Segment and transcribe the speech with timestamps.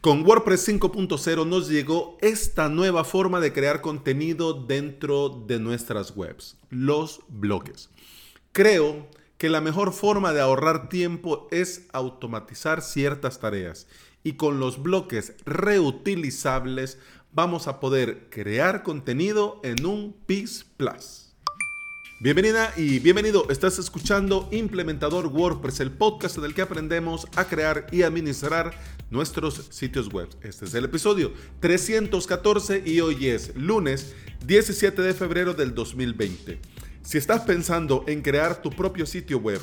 [0.00, 6.56] Con WordPress 5.0 nos llegó esta nueva forma de crear contenido dentro de nuestras webs,
[6.70, 7.90] los bloques.
[8.52, 13.88] Creo que la mejor forma de ahorrar tiempo es automatizar ciertas tareas
[14.22, 16.98] y con los bloques reutilizables
[17.32, 21.29] vamos a poder crear contenido en un PIS Plus.
[22.22, 23.48] Bienvenida y bienvenido.
[23.48, 28.74] Estás escuchando Implementador WordPress, el podcast en el que aprendemos a crear y administrar
[29.08, 30.28] nuestros sitios web.
[30.42, 34.14] Este es el episodio 314 y hoy es lunes
[34.44, 36.60] 17 de febrero del 2020.
[37.00, 39.62] Si estás pensando en crear tu propio sitio web,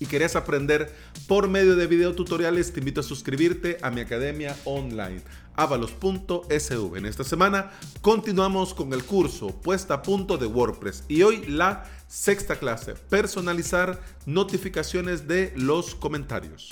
[0.00, 0.92] y querés aprender
[1.26, 5.20] por medio de videotutoriales, te invito a suscribirte a mi academia online,
[5.58, 6.96] avalos.sv.
[6.96, 11.84] En esta semana continuamos con el curso puesta a punto de WordPress y hoy la
[12.06, 16.70] sexta clase, personalizar notificaciones de los comentarios.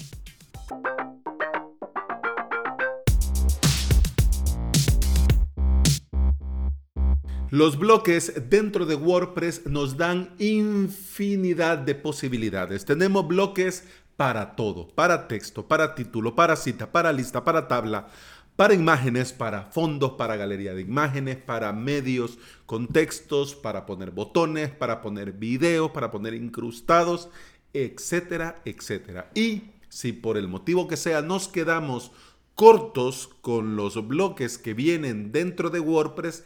[7.50, 12.84] Los bloques dentro de WordPress nos dan infinidad de posibilidades.
[12.84, 13.84] Tenemos bloques
[14.16, 18.08] para todo, para texto, para título, para cita, para lista, para tabla,
[18.56, 25.02] para imágenes, para fondos, para galería de imágenes, para medios, contextos, para poner botones, para
[25.02, 27.28] poner videos, para poner incrustados,
[27.74, 29.30] etcétera, etcétera.
[29.34, 32.12] Y si por el motivo que sea nos quedamos
[32.54, 36.44] cortos con los bloques que vienen dentro de WordPress,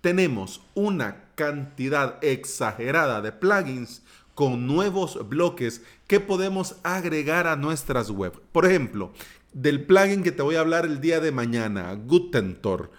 [0.00, 4.02] tenemos una cantidad exagerada de plugins
[4.34, 8.32] con nuevos bloques que podemos agregar a nuestras web.
[8.50, 9.12] Por ejemplo,
[9.52, 12.90] del plugin que te voy a hablar el día de mañana, Gutentor.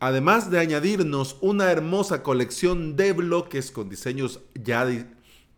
[0.00, 4.86] Además de añadirnos una hermosa colección de bloques con diseños ya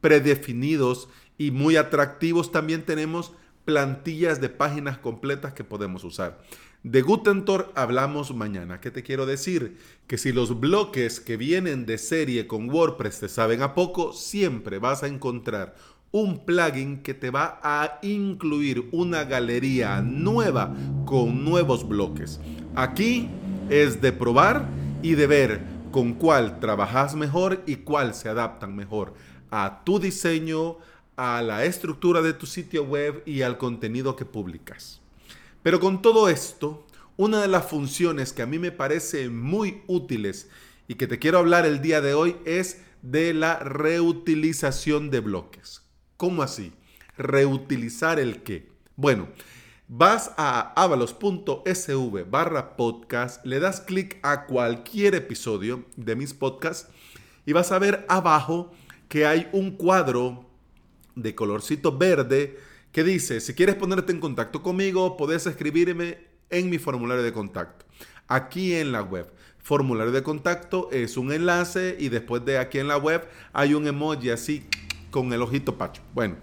[0.01, 3.33] predefinidos y muy atractivos, también tenemos
[3.65, 6.43] plantillas de páginas completas que podemos usar.
[6.83, 8.81] De Gutentor hablamos mañana.
[8.81, 9.77] ¿Qué te quiero decir?
[10.07, 14.79] Que si los bloques que vienen de serie con WordPress te saben a poco, siempre
[14.79, 15.77] vas a encontrar
[16.13, 22.41] un plugin que te va a incluir una galería nueva con nuevos bloques.
[22.75, 23.29] Aquí
[23.69, 24.67] es de probar
[25.03, 25.61] y de ver
[25.93, 29.15] con cuál trabajas mejor y cuál se adaptan mejor
[29.51, 30.79] a tu diseño,
[31.17, 35.01] a la estructura de tu sitio web y al contenido que publicas.
[35.63, 40.49] Pero con todo esto, una de las funciones que a mí me parece muy útiles
[40.89, 45.83] y que te quiero hablar el día de hoy es de la reutilización de bloques.
[46.21, 46.75] ¿Cómo así?
[47.17, 48.69] ¿Reutilizar el qué?
[48.95, 49.29] Bueno,
[49.89, 56.91] vas a avalos.sv barra podcast, le das clic a cualquier episodio de mis podcasts
[57.47, 58.71] y vas a ver abajo
[59.09, 60.45] que hay un cuadro
[61.15, 62.59] de colorcito verde
[62.93, 66.19] que dice, si quieres ponerte en contacto conmigo, puedes escribirme
[66.51, 67.87] en mi formulario de contacto.
[68.29, 69.33] Aquí en la web.
[69.57, 73.87] Formulario de contacto es un enlace y después de aquí en la web hay un
[73.87, 74.67] emoji así
[75.11, 76.03] con el ojito pacho.
[76.15, 76.37] Bueno,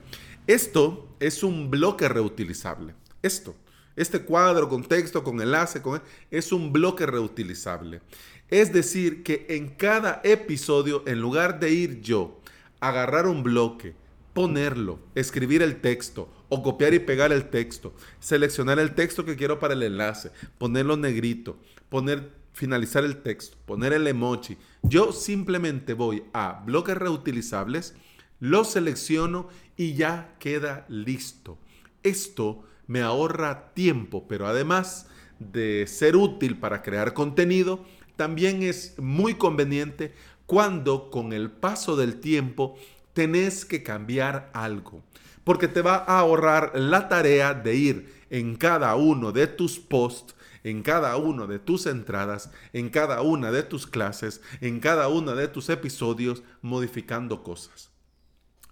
[0.45, 2.94] esto es un bloque reutilizable.
[3.22, 3.55] Esto,
[3.95, 6.01] este cuadro con texto, con enlace, con,
[6.31, 8.01] es un bloque reutilizable.
[8.50, 12.39] Es decir, que en cada episodio, en lugar de ir yo
[12.79, 13.95] agarrar un bloque,
[14.33, 19.59] ponerlo, escribir el texto o copiar y pegar el texto, seleccionar el texto que quiero
[19.59, 21.57] para el enlace, ponerlo negrito,
[21.89, 24.57] poner finalizar el texto, poner el emoji.
[24.81, 27.94] Yo simplemente voy a bloques reutilizables,
[28.39, 31.57] lo selecciono y ya queda listo.
[32.03, 35.07] Esto me ahorra tiempo, pero además
[35.39, 40.13] de ser útil para crear contenido, también es muy conveniente
[40.45, 42.77] cuando con el paso del tiempo
[43.13, 45.03] tenés que cambiar algo,
[45.43, 50.35] porque te va a ahorrar la tarea de ir en cada uno de tus posts,
[50.63, 55.35] en cada uno de tus entradas, en cada una de tus clases, en cada uno
[55.35, 57.97] de tus episodios, modificando cosas.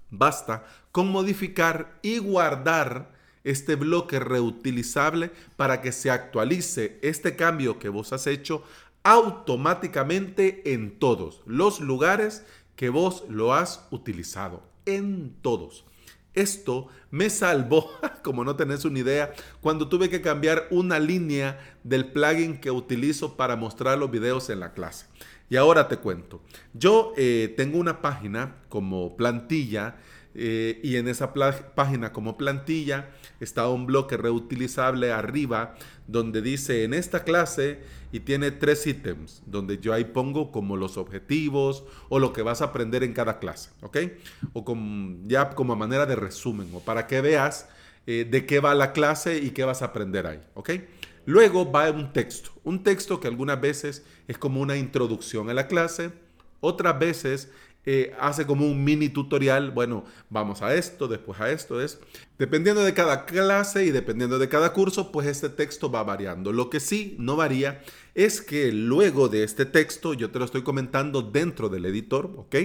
[0.09, 7.89] Basta con modificar y guardar este bloque reutilizable para que se actualice este cambio que
[7.89, 8.63] vos has hecho
[9.03, 12.43] automáticamente en todos los lugares
[12.75, 15.85] que vos lo has utilizado en todos.
[16.35, 17.89] Esto me salvó,
[18.23, 23.37] como no tenés una idea, cuando tuve que cambiar una línea del plugin que utilizo
[23.37, 25.07] para mostrar los videos en la clase.
[25.49, 26.41] Y ahora te cuento.
[26.73, 29.95] Yo eh, tengo una página como plantilla
[30.37, 33.09] eh, y en esa página como plantilla
[33.39, 35.75] está un bloque reutilizable arriba
[36.07, 37.79] donde dice en esta clase
[38.11, 42.61] y tiene tres ítems donde yo ahí pongo como los objetivos o lo que vas
[42.61, 43.97] a aprender en cada clase, ¿ok?
[44.53, 44.63] O
[45.25, 47.69] ya como manera de resumen o para que veas
[48.05, 50.71] eh, de qué va la clase y qué vas a aprender ahí, ¿ok?
[51.25, 55.67] Luego va un texto, un texto que algunas veces es como una introducción a la
[55.67, 56.11] clase,
[56.59, 57.51] otras veces
[57.85, 61.99] eh, hace como un mini tutorial, bueno, vamos a esto, después a esto, es
[62.39, 66.51] dependiendo de cada clase y dependiendo de cada curso, pues este texto va variando.
[66.51, 67.81] Lo que sí no varía
[68.15, 72.55] es que luego de este texto, yo te lo estoy comentando dentro del editor, ¿ok?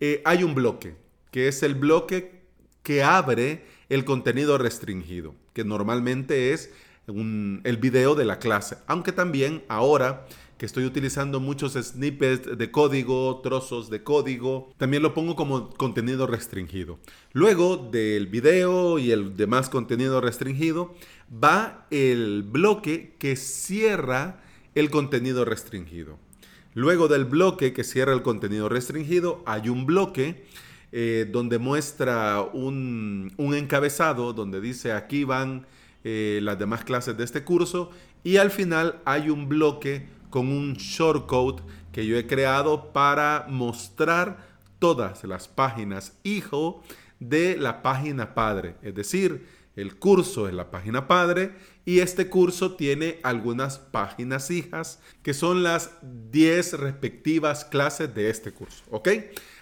[0.00, 0.96] Eh, hay un bloque,
[1.30, 2.40] que es el bloque
[2.82, 6.70] que abre el contenido restringido, que normalmente es
[7.06, 10.26] el video de la clase, aunque también ahora
[10.60, 16.26] que estoy utilizando muchos snippets de código, trozos de código, también lo pongo como contenido
[16.26, 16.98] restringido.
[17.32, 20.94] Luego del video y el demás contenido restringido,
[21.32, 24.42] va el bloque que cierra
[24.74, 26.18] el contenido restringido.
[26.74, 30.44] Luego del bloque que cierra el contenido restringido, hay un bloque
[30.92, 35.64] eh, donde muestra un, encabezado donde dice aquí van
[36.04, 37.90] eh, las demás clases de este curso
[38.22, 41.62] y al final hay un bloque con un shortcode
[41.92, 44.48] que yo he creado para mostrar
[44.78, 46.82] todas las páginas hijo
[47.18, 48.76] de la página padre.
[48.82, 49.46] Es decir,
[49.76, 51.54] el curso es la página padre
[51.84, 58.52] y este curso tiene algunas páginas hijas que son las 10 respectivas clases de este
[58.52, 58.84] curso.
[58.90, 59.08] ¿Ok?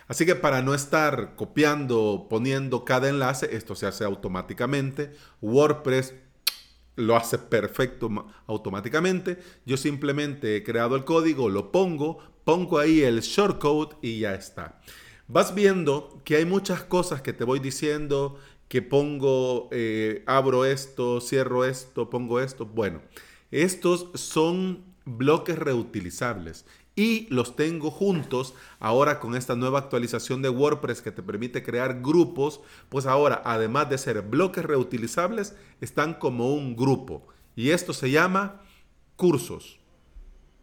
[0.06, 5.12] Así que para no estar copiando, poniendo cada enlace, esto se hace automáticamente.
[5.42, 6.14] WordPress
[6.98, 9.38] lo hace perfecto automáticamente.
[9.64, 14.80] Yo simplemente he creado el código, lo pongo, pongo ahí el shortcode y ya está.
[15.28, 21.20] Vas viendo que hay muchas cosas que te voy diciendo, que pongo, eh, abro esto,
[21.20, 22.66] cierro esto, pongo esto.
[22.66, 23.00] Bueno,
[23.50, 26.66] estos son bloques reutilizables
[26.98, 32.02] y los tengo juntos ahora con esta nueva actualización de WordPress que te permite crear
[32.02, 38.10] grupos, pues ahora además de ser bloques reutilizables, están como un grupo y esto se
[38.10, 38.62] llama
[39.14, 39.78] cursos.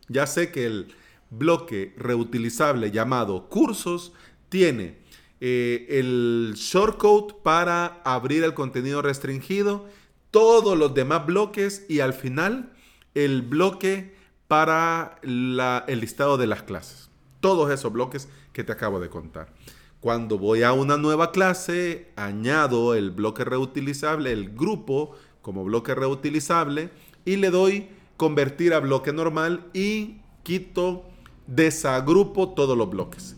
[0.10, 0.94] Ya sé que el
[1.30, 4.12] bloque reutilizable llamado cursos
[4.50, 4.98] tiene
[5.40, 9.86] eh, el shortcode para abrir el contenido restringido,
[10.32, 12.74] todos los demás bloques y al final
[13.14, 14.15] el bloque
[14.48, 17.10] para el listado de las clases.
[17.40, 19.54] Todos esos bloques que te acabo de contar.
[20.00, 26.92] Cuando voy a una nueva clase, añado el bloque reutilizable, el grupo como bloque reutilizable
[27.26, 31.06] y le doy convertir a bloque normal y quito,
[31.48, 33.36] desagrupo todos los bloques.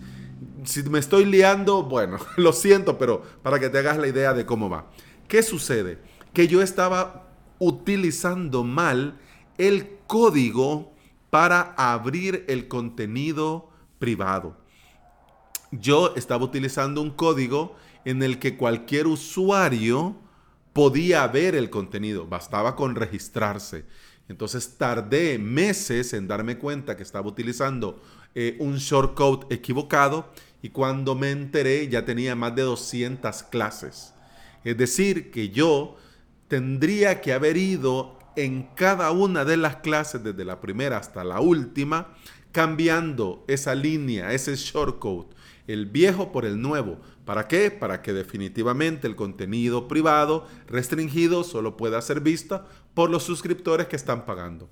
[0.65, 4.45] Si me estoy liando, bueno, lo siento, pero para que te hagas la idea de
[4.45, 4.87] cómo va.
[5.27, 5.99] ¿Qué sucede?
[6.33, 9.17] Que yo estaba utilizando mal
[9.57, 10.93] el código
[11.29, 13.69] para abrir el contenido
[13.99, 14.57] privado.
[15.71, 17.75] Yo estaba utilizando un código
[18.05, 20.15] en el que cualquier usuario
[20.73, 23.85] podía ver el contenido, bastaba con registrarse.
[24.29, 28.01] Entonces tardé meses en darme cuenta que estaba utilizando
[28.35, 30.31] eh, un shortcode equivocado
[30.61, 34.13] y cuando me enteré ya tenía más de 200 clases.
[34.63, 35.97] Es decir, que yo
[36.47, 41.41] tendría que haber ido en cada una de las clases, desde la primera hasta la
[41.41, 42.13] última,
[42.51, 45.35] cambiando esa línea, ese shortcode,
[45.65, 46.99] el viejo por el nuevo.
[47.25, 47.71] ¿Para qué?
[47.71, 52.63] Para que definitivamente el contenido privado restringido solo pueda ser visto
[52.93, 54.69] por los suscriptores que están pagando.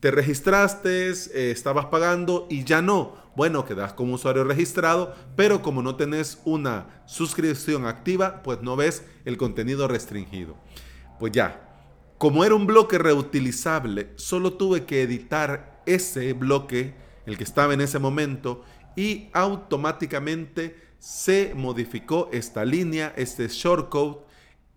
[0.00, 3.16] Te registraste, eh, estabas pagando y ya no.
[3.36, 9.04] Bueno, quedas como usuario registrado, pero como no tenés una suscripción activa, pues no ves
[9.24, 10.56] el contenido restringido.
[11.18, 11.63] Pues ya,
[12.24, 16.94] como era un bloque reutilizable, solo tuve que editar ese bloque,
[17.26, 18.64] el que estaba en ese momento,
[18.96, 24.24] y automáticamente se modificó esta línea, este shortcode,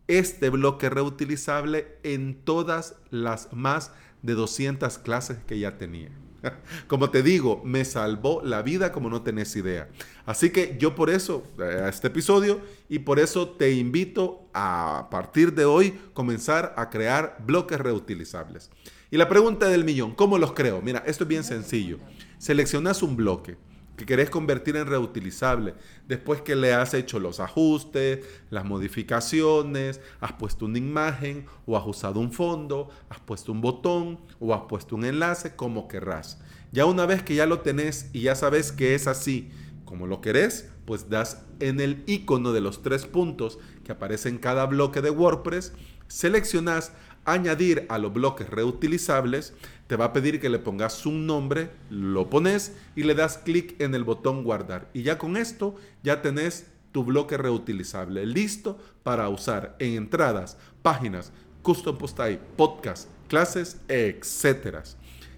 [0.07, 6.11] este bloque reutilizable en todas las más de 200 clases que ya tenía.
[6.87, 9.89] Como te digo, me salvó la vida como no tenés idea.
[10.25, 14.99] Así que yo por eso, eh, a este episodio, y por eso te invito a,
[14.99, 18.69] a partir de hoy comenzar a crear bloques reutilizables.
[19.09, 20.81] Y la pregunta del millón, ¿cómo los creo?
[20.81, 21.97] Mira, esto es bien sencillo.
[22.37, 23.57] Seleccionas un bloque
[23.97, 25.73] que querés convertir en reutilizable,
[26.07, 31.85] después que le has hecho los ajustes, las modificaciones, has puesto una imagen o has
[31.85, 36.39] usado un fondo, has puesto un botón o has puesto un enlace, como querrás.
[36.71, 39.49] Ya una vez que ya lo tenés y ya sabes que es así
[39.83, 44.37] como lo querés, pues das en el icono de los tres puntos que aparece en
[44.37, 45.73] cada bloque de WordPress,
[46.07, 46.91] seleccionas
[47.27, 49.53] añadir a los bloques reutilizables,
[49.87, 53.79] te va a pedir que le pongas un nombre, lo pones y le das clic
[53.79, 54.89] en el botón guardar.
[54.93, 61.33] Y ya con esto ya tenés tu bloque reutilizable listo para usar en entradas, páginas,
[61.61, 64.77] custom post type, podcast, clases, etc.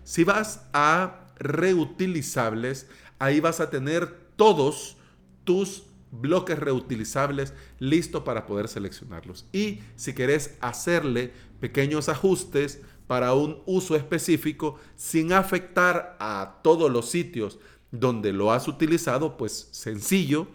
[0.04, 4.96] Si vas a reutilizables, ahí vas a tener todos
[5.44, 9.46] tus bloques reutilizables listos para poder seleccionarlos.
[9.52, 17.10] Y si querés hacerle pequeños ajustes para un uso específico sin afectar a todos los
[17.10, 17.60] sitios
[17.92, 20.48] donde lo has utilizado, pues sencillo,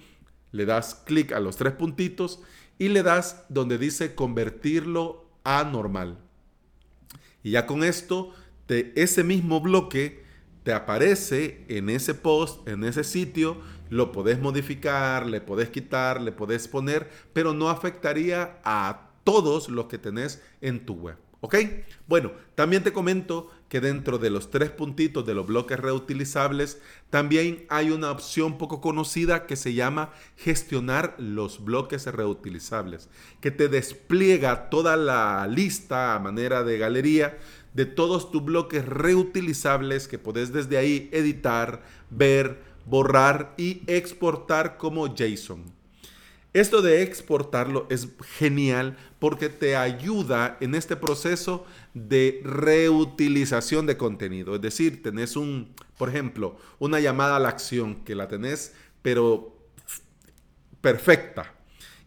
[0.52, 2.40] le das clic a los tres puntitos
[2.78, 6.18] y le das donde dice convertirlo a normal.
[7.42, 8.32] Y ya con esto,
[8.68, 10.25] de ese mismo bloque
[10.62, 13.58] te aparece en ese post, en ese sitio,
[13.94, 19.86] lo podés modificar, le podés quitar, le podés poner, pero no afectaría a todos los
[19.86, 21.16] que tenés en tu web.
[21.40, 21.54] ¿Ok?
[22.08, 27.66] Bueno, también te comento que dentro de los tres puntitos de los bloques reutilizables, también
[27.68, 33.08] hay una opción poco conocida que se llama gestionar los bloques reutilizables,
[33.40, 37.38] que te despliega toda la lista a manera de galería
[37.74, 45.14] de todos tus bloques reutilizables que podés desde ahí editar, ver, borrar y exportar como
[45.14, 45.64] JSON.
[46.54, 54.54] Esto de exportarlo es genial porque te ayuda en este proceso de reutilización de contenido.
[54.54, 58.72] Es decir, tenés un, por ejemplo, una llamada a la acción que la tenés,
[59.02, 59.58] pero
[60.80, 61.52] perfecta.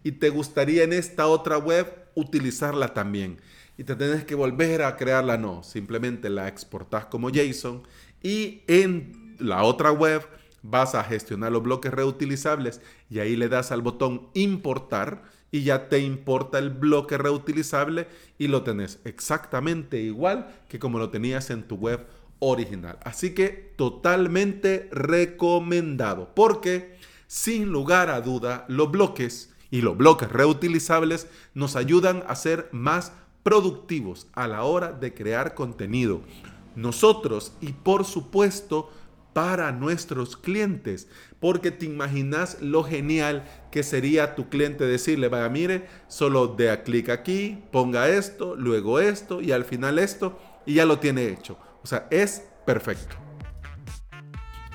[0.02, 3.42] Y te gustaría en esta otra web utilizarla también.
[3.78, 5.38] Y te tenés que volver a crearla.
[5.38, 7.84] No, simplemente la exportás como JSON
[8.24, 10.26] y en la otra web
[10.70, 15.88] vas a gestionar los bloques reutilizables y ahí le das al botón importar y ya
[15.88, 18.08] te importa el bloque reutilizable
[18.38, 22.06] y lo tenés exactamente igual que como lo tenías en tu web
[22.40, 23.00] original.
[23.04, 26.98] Así que totalmente recomendado porque
[27.28, 33.14] sin lugar a duda los bloques y los bloques reutilizables nos ayudan a ser más
[33.44, 36.22] productivos a la hora de crear contenido.
[36.76, 38.92] Nosotros y por supuesto
[39.38, 41.08] para nuestros clientes.
[41.40, 47.10] Porque te imaginas lo genial que sería tu cliente decirle, vaya, mire, solo dé clic
[47.10, 51.60] aquí, ponga esto, luego esto y al final esto y ya lo tiene hecho.
[51.84, 53.16] O sea, es perfecto.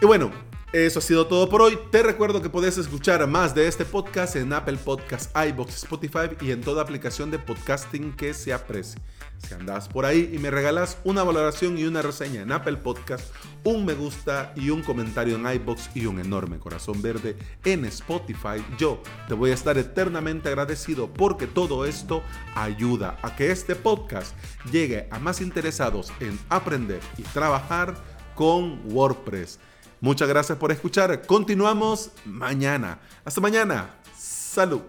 [0.01, 0.31] Y bueno,
[0.73, 1.79] eso ha sido todo por hoy.
[1.91, 6.51] Te recuerdo que puedes escuchar más de este podcast en Apple Podcasts, iBox, Spotify y
[6.51, 8.99] en toda aplicación de podcasting que se aprecie.
[9.37, 13.35] Si andas por ahí y me regalas una valoración y una reseña en Apple Podcast,
[13.65, 18.65] un me gusta y un comentario en iBox y un enorme corazón verde en Spotify,
[18.79, 22.23] yo te voy a estar eternamente agradecido porque todo esto
[22.55, 24.35] ayuda a que este podcast
[24.71, 27.95] llegue a más interesados en aprender y trabajar
[28.35, 29.59] con WordPress.
[30.03, 31.25] Muchas gracias por escuchar.
[31.27, 32.99] Continuamos mañana.
[33.25, 33.95] Hasta mañana.
[34.19, 34.83] Salud.